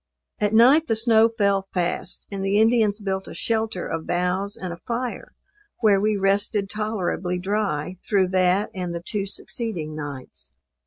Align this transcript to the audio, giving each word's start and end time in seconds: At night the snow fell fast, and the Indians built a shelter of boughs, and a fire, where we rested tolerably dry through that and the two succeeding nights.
At 0.39 0.55
night 0.55 0.87
the 0.87 0.95
snow 0.95 1.29
fell 1.29 1.67
fast, 1.75 2.25
and 2.31 2.43
the 2.43 2.59
Indians 2.59 2.97
built 2.99 3.27
a 3.27 3.35
shelter 3.35 3.85
of 3.87 4.07
boughs, 4.07 4.57
and 4.57 4.73
a 4.73 4.77
fire, 4.87 5.35
where 5.81 6.01
we 6.01 6.17
rested 6.17 6.71
tolerably 6.71 7.37
dry 7.37 7.97
through 8.03 8.29
that 8.29 8.71
and 8.73 8.95
the 8.95 9.03
two 9.05 9.27
succeeding 9.27 9.95
nights. 9.95 10.53